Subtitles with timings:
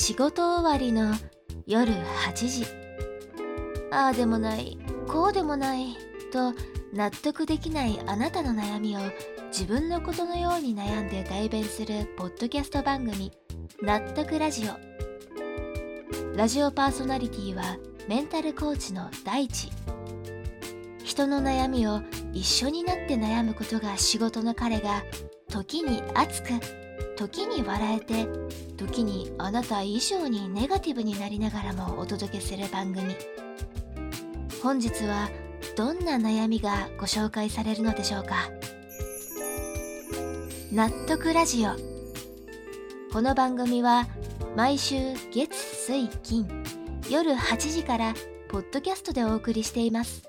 [0.00, 1.12] 仕事終わりの
[1.66, 2.64] 夜8時。
[3.90, 4.78] ああでもない
[5.08, 5.96] こうでもない
[6.32, 6.54] と
[6.94, 9.00] 納得できないあなたの悩みを
[9.48, 13.32] 自分のことのように悩んで代弁するポッドキャスト番組
[13.82, 16.36] 納得ラジオ。
[16.36, 19.68] ラジオパーソナリティはメンタルコーチの大地。
[21.02, 22.02] 人の悩みを
[22.32, 25.02] 一緒になって悩むことが仕事の彼が
[25.48, 26.50] 時に熱く
[27.18, 28.28] 時に笑えて
[28.76, 33.16] 時にあなた以上にネガティブになりながらもお届けする番組。
[34.62, 35.28] 本日は
[35.76, 38.48] どんな悩みがご紹介されるのでしょうか。
[40.72, 41.70] 納得ラジオ。
[43.12, 44.06] この番組は
[44.56, 44.94] 毎週
[45.32, 46.46] 月水金
[47.10, 48.14] 夜8時から
[48.48, 50.27] ポッドキャストでお送りしています。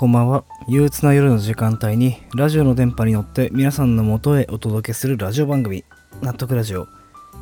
[0.00, 0.44] こんばんは。
[0.66, 5.84] 憂鬱な夜の時間帯にラジオの電波に乗って皆さんの元へお届けするラジオ番組
[6.22, 6.88] 納得ラジオ。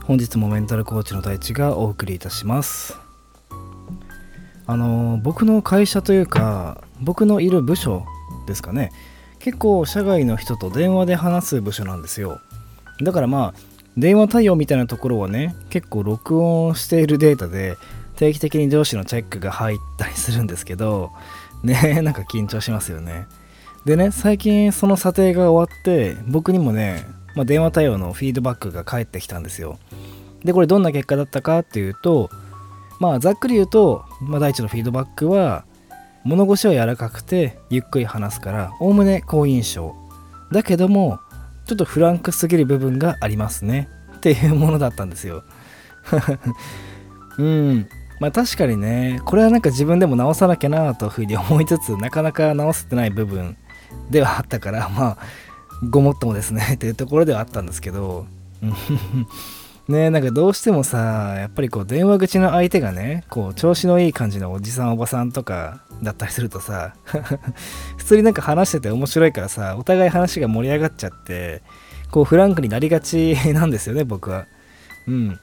[0.02, 2.98] 本日もメンタルコーチの大地がお送りいたします。
[4.66, 8.04] あの僕の会社というか僕のいる部署
[8.48, 8.90] ですかね。
[9.38, 12.40] 結構社外の人と電話で話す部署なんですよ。
[13.00, 13.60] だからまあ
[13.96, 17.76] 電話対応みたいなところはね結構録音しているデータで
[18.16, 21.12] 定期的に上司のチェックが入ったりするんですけど
[21.62, 23.26] ね なんか緊張しますよね。
[23.84, 29.78] でね最近その査定が終わって僕にもね、まあ、電話対応のフィードバックが返ってきたんですよ。
[30.44, 32.30] でこれどんな結果だったかっていうと
[33.00, 35.64] まあざっくり言うと、まあ、第一のフィードバックは
[36.24, 39.94] 物腰は柔らかくてゆっくり話すからおおむね好印象。
[40.52, 41.20] だけども
[41.66, 43.88] ちょっとフランクすぎる部分がありますね。
[44.16, 45.44] っていうものだったんですよ。
[47.38, 47.88] うん。
[48.20, 53.56] まあ確かにねこれはなんか自分でも直さなきゃなというふうに思いつつなかなか直せてない部分
[54.10, 55.18] ではあったからまあ
[55.90, 58.26] ごもっともですね っていうところではあったんですけど
[59.88, 66.94] ねなんかどうしてもさやっぱりこう電話口の相手がねこう調子のいい感じのおじさんおばさんとかだったりするとさ
[67.96, 71.62] 普通になんか話してて面白いからさお互い話が盛り上がっちゃって
[72.10, 74.46] こうフランクになりがちなんですよね僕は。
[75.06, 75.40] うん。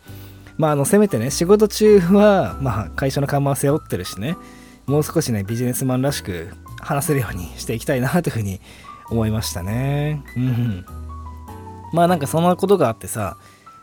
[0.57, 4.38] まあ、あのせめてね仕事中は、まあ、会社の看板を背負ってるしね
[4.85, 6.49] もう少しねビジネスマンらしく
[6.79, 8.61] 話せるようにしていきたいなというふうに
[9.09, 10.23] 思いましたね。
[10.35, 10.85] うん
[11.93, 13.38] まあなんかそんなことがあってさ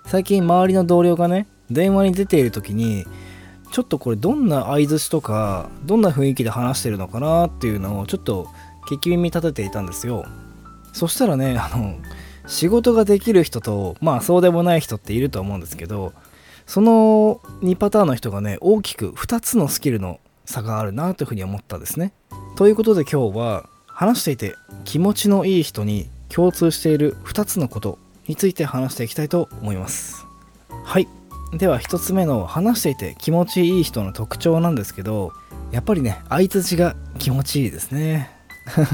[0.05, 3.07] 最近周りの同僚がね電話に出ている時に
[3.71, 8.49] ちょっとこれどんな相づちとかどんな雰囲気で話してるのかなっていうのをちょっと
[8.89, 10.27] 聞き耳立てていたんですよ。
[10.93, 11.97] そしたらねあの
[12.47, 16.13] 仕事ができる人とまあそうでもない人っていると思うんですけど
[16.67, 22.13] その2パターンの人がね大きく2つのスキルの差があるなというふうに思ったんですね。
[22.57, 30.25] ということで今日は話していて気持ちのいい人に共通している2つのことについて話していきたいと思います。
[30.85, 31.09] はい
[31.53, 35.33] では1つ目の話していて気持ちいい人の特徴なんですけど
[35.71, 38.31] やっぱりね相づちが気持ちいいですね。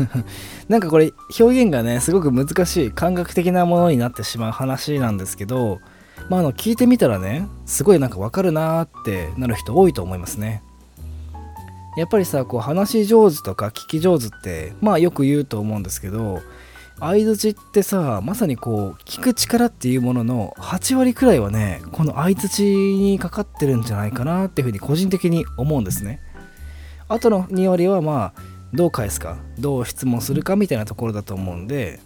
[0.68, 5.80] なんかこれ表現がねすごく難しい感覚的なものになってしまう話なんですけど
[6.28, 10.62] まあ、あの聞いてみたらねすごいなんかわかるなーってなる人多いと思いますね。
[11.96, 16.40] やっぱりさこう話し上手とか聞き上手ってまあよく言うと思うんですけど
[17.00, 26.20] 相づちってさまさにこう聞く力っていうものの8割くらいはねこの相づちにかかってるんじゃないかなっていうふうに個人的に思うんですね。
[27.08, 28.42] あとの2割はまあ
[28.74, 32.00] どう返すかどう質問するかみたいなところだと思うんで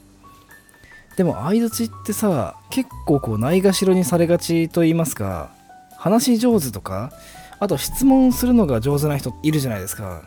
[1.17, 5.51] でも相づちってさ結構こうないがしろにされがちと言いますか
[5.97, 7.13] 話し上手とか
[7.61, 10.23] あと質問するのが上手な人いるじゃないですか。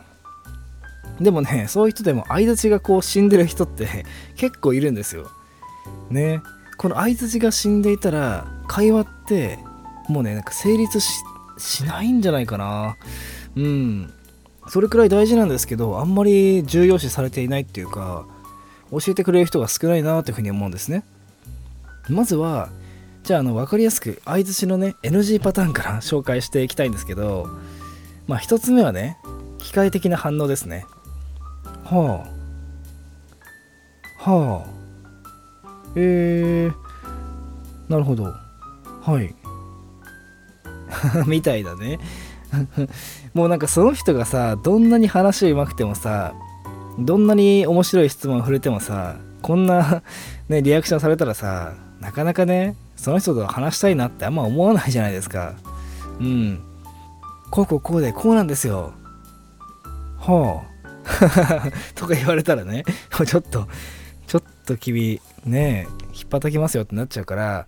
[1.20, 4.06] でもねそういう人でも相づちがこう死んでる人って
[4.36, 5.30] 結構いるんですよ。
[6.10, 6.40] ね。
[6.78, 9.58] この相づちが死んでいたら会話って
[10.08, 12.96] もうねなんか成立しないんじゃないかな。
[13.56, 14.12] うん。
[14.68, 18.26] それくらい大事なんですけどあんまり重要視されていないっていうか
[19.00, 21.04] 教えてくれる人が少ないなというふうに思うんですね。
[22.08, 22.68] まずは
[23.24, 27.48] じゃああの分かりやすく相づちのね NG パターンから紹介していきたいんですけど
[28.28, 29.18] まあ1つ目はね
[29.58, 30.86] 機械的な反応ですね。
[31.84, 32.24] は
[34.24, 34.30] あ。
[34.30, 34.76] はあ。
[35.96, 38.24] えー、なるほど。
[39.02, 39.34] はい。
[41.26, 41.98] みたいだね。
[43.34, 46.34] もうなんかその人がさどんなに話うまくてもさ
[46.98, 50.02] どんなに面白い質問触れてもさこんな
[50.48, 55.54] ねリアクションされたらさなかなかねその人と話したいなってあんま思わないじゃないですか。
[56.18, 56.60] うん。
[57.50, 58.92] こうこうこうでこうなんですよ。
[60.18, 60.76] はあ
[61.94, 62.84] とか言われたらね
[63.26, 63.68] ちょっと
[64.26, 67.66] ちょっと君ね引っ叩きますよってなっちゃうから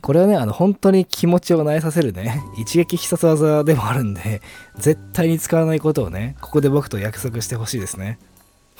[0.00, 4.40] これはねあの本当に気持ちを萎えさせるね一撃必殺技でもあるんで
[4.78, 8.18] 絶対に使わないことをねここで僕と約束してほしいですね。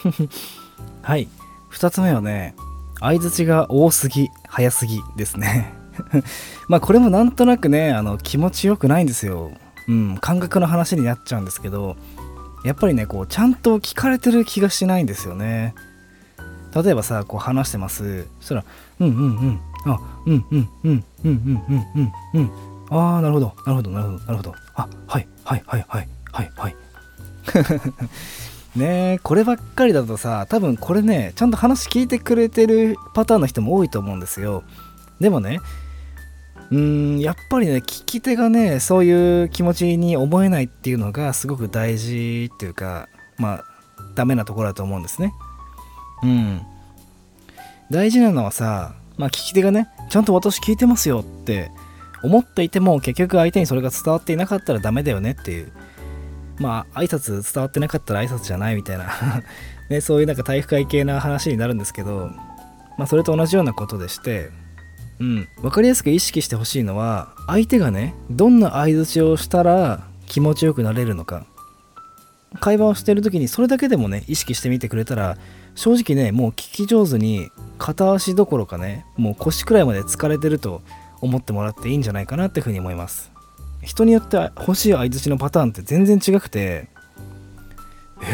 [1.01, 1.27] はい。
[1.71, 2.55] 2つ目はね
[2.99, 5.73] 相づちが多すぎ早すぎですね。
[6.67, 9.51] まあこれもなんとなくねあの気持ちよくないんですよ。
[9.87, 11.97] うん感覚の話になっちゃうんですけど
[12.63, 15.75] やっぱりねこうちゃんと聞かれてる気がしないんですよね。
[16.73, 18.27] 例えばさこう話してます。
[18.39, 18.63] そしたら
[19.01, 19.59] 「うんうんうん。
[19.85, 22.51] あうんうんうんうんうんうんうんうん。
[22.89, 24.55] ああなるほどなるほどなるほどなるほど。
[24.75, 26.75] あはいはいはいはいはいはい。
[28.75, 34.63] ねこればっかりだとさ多分これねちゃんと話聞いてくれてるパターンの人も多いと思うんですよ。
[35.19, 35.59] でもね
[36.71, 36.79] うー
[37.17, 43.63] んやっぱりね聞き手がねそういう気持ちに思えないっていうのがすごく大事っていうかまあ
[44.15, 45.33] ダメなところだと思うんですね。
[46.23, 46.61] うん。
[47.91, 51.69] 大事なのはさまあ聞き手がねちゃんと私聞いてますよって
[52.23, 55.71] 思っていても結局相手にそれが伝わっていなかったらダメだよねっていう。
[56.59, 59.07] まあ挨拶伝わってなかったら挨拶じゃないみたいな。
[59.89, 62.31] ね、そういうなんか体育会系な話になるんですけど
[62.97, 64.49] まあそれと同じようなことでして
[65.19, 71.45] うん分かりやすく意識してほしいのは相手がねどんな相づちをしたら気持ちよくなれるのか。
[72.59, 75.37] 会話をしてる時にそれだけでもね意識してみてくれたら
[75.73, 80.83] 正直ねもう聞き上手に片足どころかねもう腰くらいまで疲れてると
[81.19, 83.32] 思ってもらっていいんじゃないかなっていうふうに思います。
[83.83, 86.87] 人によって欲しい相づちのパターンって全然違くて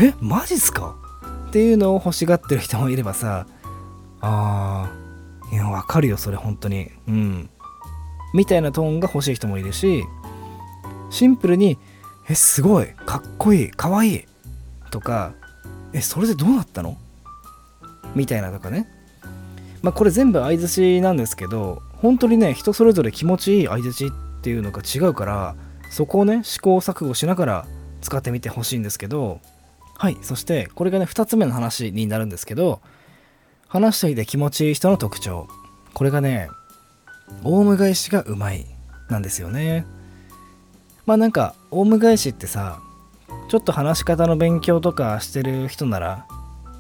[0.02, 0.96] えマジっすか？
[1.48, 3.48] っていうのを欲しがってる人もいればさ
[4.22, 6.92] あーいやわかるよそれ本当に。
[7.08, 7.50] うん。
[8.36, 10.04] みたいなトーンが欲しい人もいるし
[11.10, 11.80] シンプルに
[12.30, 14.26] えすごいかっこいいかわいい
[14.92, 15.34] とか
[15.94, 16.98] えそれでどうなったの？
[18.14, 18.88] みたいなとかね。
[19.82, 24.10] まあこれ全部相づちなんですけど本当にね人それぞれ気持ちいい相づちっ
[24.42, 25.56] ていうのが違うから
[25.92, 27.68] そこをね試行錯誤しながら
[28.02, 29.40] 使ってみてほしいんですけど
[30.00, 30.18] はい。
[30.22, 32.82] そしてこれがね2つ目の話になるんですけど
[33.68, 35.48] 話していて気持ちいい人の特徴。
[35.94, 36.50] これがね
[37.44, 38.66] オウム返しがうまい
[39.10, 39.86] なんですよね。
[41.06, 42.80] まあなんかオウム返しってさ
[43.50, 46.26] ちょっと話し方の勉強とかしてる人なら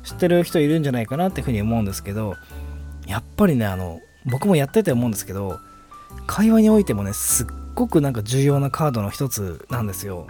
[0.03, 2.35] 知ってる人いるんじゃないかなっていうふうに思うんですけど
[3.05, 5.59] やっぱりねあの僕もやってて思うんですけど
[6.27, 10.27] 会話においてもねすっごくなんか重要なカードの一つなんですよ。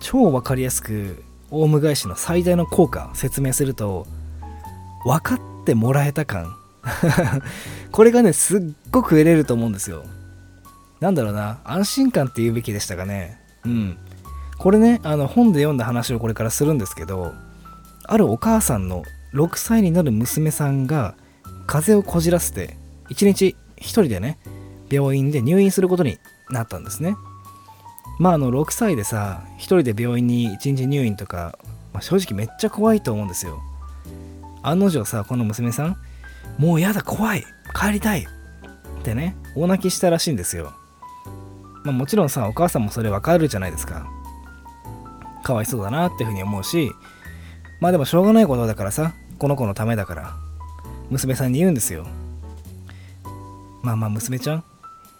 [0.00, 4.06] 超分かりやすくオウム返しの最大の効果説明すると
[5.04, 6.54] 分かってもらえた感。
[7.90, 8.60] これがねすっ
[8.90, 10.04] ごく得れると思うんですよ。
[11.00, 13.38] なんだろうな安心感って言うべきでしたかね。
[13.64, 13.98] うん。
[14.58, 17.34] これねあの本で読んだ話をこれからするんですけど
[18.04, 19.02] あるお母さんの
[19.34, 21.14] 6歳になる娘さんが
[21.66, 22.76] 風邪をこじらせて
[23.10, 24.38] 1日1人でね
[24.90, 26.18] 病院で入院することに
[26.50, 27.16] なったんですね。
[28.18, 31.58] まああの6歳でさ1人で病院に1日入院とか、
[31.92, 33.60] まあ、正直めっちゃ怖いと思うんですよ。
[34.62, 35.96] 案の定さこの娘さん
[36.58, 40.72] もうやだ怖い帰りたいってね大泣きしたらしいんですよ。
[41.84, 44.06] まあもちろんさお母さんもそれわかるじゃないですか。
[45.42, 46.90] かわいそうだなっていうふうに思うし
[47.78, 50.34] まあでもしょうがないことだからさこの子のためだから
[51.10, 52.06] 娘さんに言うんですよ。
[53.84, 54.64] まあまあ娘ちゃん。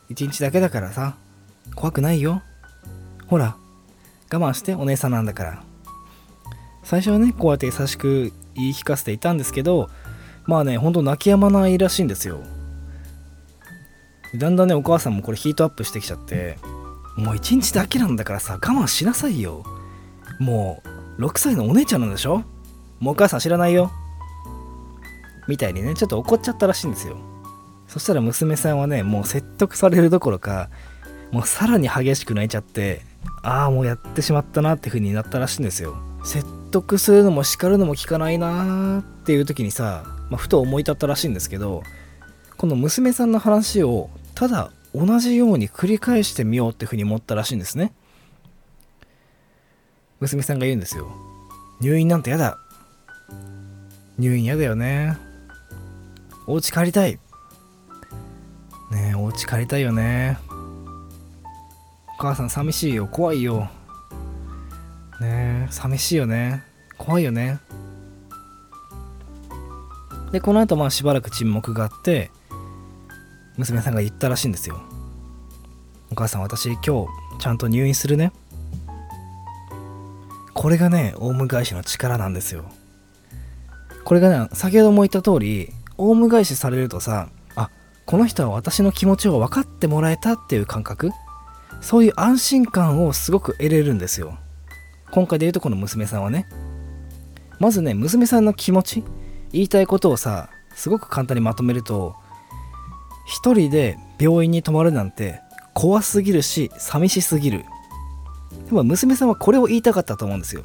[0.09, 1.16] 一日だけだからさ。
[1.76, 2.42] 怖くないよ。
[3.26, 3.56] ほら
[4.33, 5.62] 我慢してお姉さんなんだから。
[6.83, 9.88] 最初はねこうやって優しく言い聞かせていたんですけど
[10.47, 12.40] まあねほんと泣き止まないらしいんですよ。
[14.35, 16.59] だんだんねお母さんもこれヒートアップしてきちゃって
[17.16, 19.64] もう一日だけなんだからさ我慢しなさいよ。
[20.40, 20.83] も
[21.18, 22.42] う6歳のお姉ちゃんなんでしょ？
[23.00, 23.90] もうお母さん知らないよ。
[25.49, 27.16] みたいにねちょっと怒っちゃったらしいんですよ。
[27.88, 30.71] そしたら娘さんはねもう説得されるどころか
[31.31, 33.03] もうさらに激しく泣いちゃって
[33.43, 35.97] ああもうやってしまったなっていう風になったらしいんですよ。
[36.25, 41.83] 説得するのも叱るのも効かないなーっていう時にさ、まあ、ふと思い立ったらしいんですけど
[42.57, 47.93] この娘さんの話をただ同じように繰り返してみようっていう風に思ったらしいんですね。
[50.21, 51.09] 娘さんが言うんですよ。
[51.81, 52.59] 入院なんてやだ。
[54.19, 55.19] 入院やだよね。
[56.47, 57.19] お家帰りたい。
[58.94, 60.38] ねえお家帰りたいよね。
[62.16, 63.08] お母さん寂しいよ。
[63.08, 63.68] 怖いよ。
[65.20, 66.62] ねえ寂しいよね。
[66.96, 67.58] 怖いよね。
[70.30, 72.30] でこの後まあしばらく沈黙があって
[73.56, 74.80] 娘さんが言ったらしいんですよ。
[76.12, 77.08] お母さん私今日
[77.40, 78.32] ちゃんと入院するね。
[80.52, 82.64] これがねオウム返しの力なんですよ。
[84.04, 87.28] これがね先ほども言った通りオウム返しされるとさ
[88.06, 91.11] この人は私の気持ちを分かってもらえたっていう感覚。
[91.80, 94.38] そういう安心感をすごく得れるんですよ。
[95.11, 96.46] 今回で言うとこの娘さんはね。
[97.58, 99.04] まずね娘さんの気持ち
[99.52, 102.16] 言いたいことをさすごく簡単にまとめると
[103.26, 105.40] 一人で病院に泊まるなんて
[105.73, 107.64] 怖すぎるし寂しすぎる。
[108.66, 110.64] でも娘さんはこれを言いたかったと思うんですよ。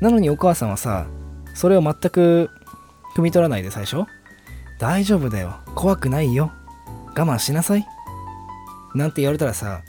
[0.00, 1.06] なのにお母さんはさ
[1.54, 2.50] それを全く
[3.16, 4.06] 汲み取らないで最初。
[4.80, 5.60] 大丈夫だよ。
[5.74, 6.50] 怖くないよ。
[7.08, 7.86] 我慢しなさい。
[8.94, 9.82] なんて言われたらさ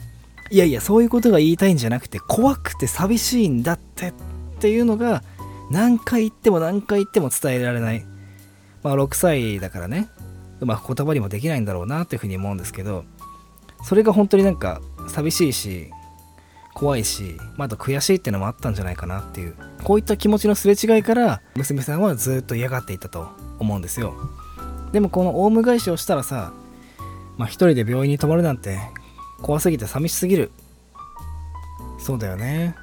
[0.50, 4.12] いやいやそういうことが言いたいんじゃなくて怖くて寂しいんだってっ
[4.60, 5.22] ていうのが
[5.70, 8.04] 何回言っても何回言っても伝えられない。
[8.82, 10.08] まあ6歳だからね。
[10.60, 13.04] まあ言葉にもできないんだろうなっていうふうに思うんですけど
[13.82, 15.90] それが本当になんか寂しいし
[16.74, 19.56] 怖いし、まあ、あと悔しいっていうのもあったんじゃないかなっていう。
[19.82, 24.14] こういった気持ちのすれ違いから娘さんはずっと嫌がっていたと思うんですよ。
[24.92, 26.52] でもこのオウム返しをしたらさ
[27.36, 28.78] まあ一人で病院に泊まるなんて
[29.40, 30.52] 怖すぎて寂しすぎる。
[31.98, 32.74] そうだよね。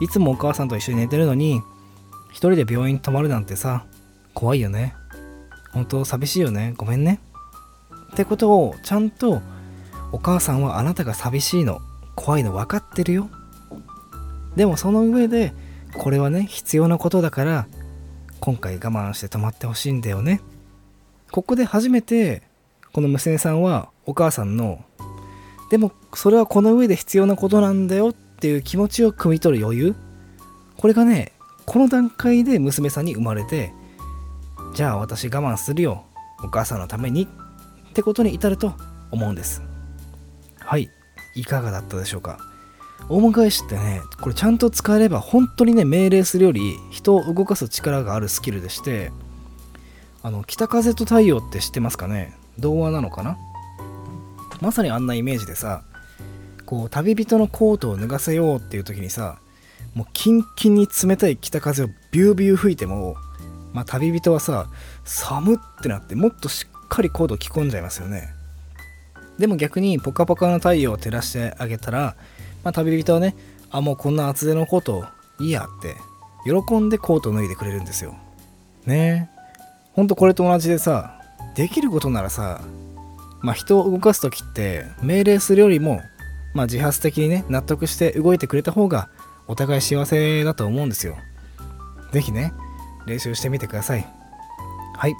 [0.00, 1.62] いつもお母さんと一緒に寝てるのに
[2.30, 3.86] 一人で病院に泊まるなんてさ
[4.34, 4.94] 怖いよね。
[5.72, 6.74] 本当寂しいよね。
[6.76, 7.20] ごめんね。
[8.12, 9.42] ってことをちゃんと
[10.12, 11.80] お母さんはあなたが寂しいの
[12.14, 13.28] 怖いの分かってるよ。
[14.56, 15.52] でもその上で
[15.98, 17.66] これはね必要なことだから
[18.40, 20.40] 今回我慢して泊まってほしいんだよね。
[21.30, 22.42] ここで初めて
[22.92, 24.84] この娘さんはお母さんの
[25.70, 29.94] でもそれはこの上で必要なことなんだよっていう気持ちを汲み取る余裕。
[30.76, 31.32] これがね
[31.64, 33.72] この段階で娘さんに生まれて
[34.74, 36.04] じゃあ私我慢するよ。
[36.44, 37.28] お母さんのために。
[37.90, 38.74] ってことに至ると
[39.10, 39.62] 思うんです。
[40.60, 40.90] はい。
[41.34, 42.38] いかがだったでしょうか。
[43.08, 49.12] オウム返しってねこれちゃんと使えれば本当にね命令するより人を動かす力があるスキルでして
[50.26, 52.34] あの北風と太陽って知ってますかね？
[52.58, 53.38] 童話なのかな？
[54.60, 55.84] まさにあんなイメージでさ
[56.64, 59.38] こう旅人のコートを脱がせようっていう時にさ
[59.94, 63.14] もうキンキンに冷たい北風をビュービュー吹いても
[63.72, 64.66] まあ旅人はさ
[65.04, 68.28] 寒ってなってもっとしっかりコート着込んじゃいますよね。
[69.38, 72.16] でも逆にポカポカの太陽を照らしてあげたら、
[72.64, 73.36] まあ、旅人はね
[73.70, 75.04] あもうこんな厚手のコート
[75.38, 75.94] いいやって
[76.44, 78.16] 喜んでコートを脱いでくれるんですよ。
[78.86, 79.30] ね。
[79.32, 79.35] え
[79.96, 81.20] ほんとこれと同じでさ
[81.54, 82.60] できることならさ
[83.40, 86.02] まあ人を動かす時って命令するよりも
[86.54, 89.08] まあ自発的にね納得して動いてくれた方が
[89.48, 91.16] お互い幸せだと思うんですよ。
[92.12, 92.52] 是非ね
[93.06, 94.06] 練習してみてください。
[94.96, 95.14] はい。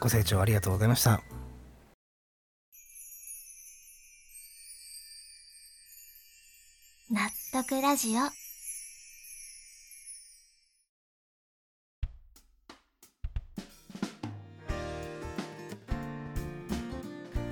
[0.00, 1.20] ご清聴ありがとうございました。
[7.10, 8.47] 納得ラジオ。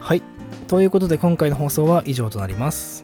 [0.07, 0.23] はい。
[0.69, 3.03] ということで今回の放送は以上となります。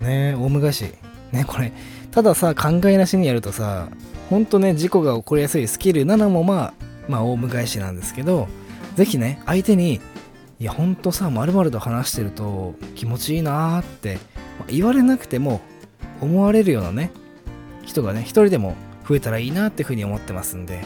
[0.00, 0.84] ねえオウム返し
[1.32, 1.72] ねこれ。
[2.10, 3.88] たださ考えなしにやるとさ
[4.28, 8.48] ほんとね事故が起こりやすいスキル7もまあまあオウム返しなんですけど
[8.96, 9.94] 是非ね相手に
[10.60, 14.18] いやほんとさまると話してると気持ちいいなーって
[14.68, 15.62] 言われなくても
[16.20, 17.12] 思われるようなね
[17.86, 18.74] 人がね一人でも
[19.08, 20.84] 増えたらいいなっていうふうに思ってますんで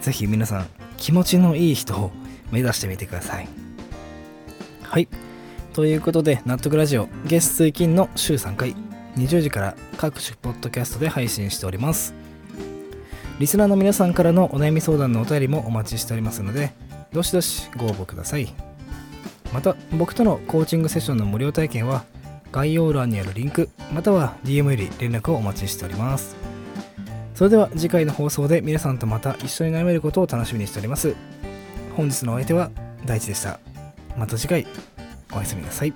[0.00, 2.12] 是非皆さん気持ちのいい人を
[2.50, 3.59] 目指してみてください。
[4.90, 5.06] はい。
[5.72, 8.74] ということで納得ラジオ月水金の週3回。
[9.16, 12.12] 20時から各種ポッドキャストで配信しております。
[13.38, 16.72] リスナーの皆さんからのお悩み相談のお便りもお待ちしておりますので
[17.12, 18.52] どしどしご応募ください。
[19.52, 22.04] また僕とのコーチングセッションの無料体験は
[22.50, 26.34] 概要欄にあるリンクまたは DM より連絡をお待ちしております。
[27.36, 31.14] それでは次回の放送で皆さんとまた一緒に悩めることを楽しみにしております。
[31.96, 32.72] 本日のお相手は
[33.06, 33.69] 大地でした。
[34.16, 34.66] また次回
[35.32, 35.92] おやすみなさい。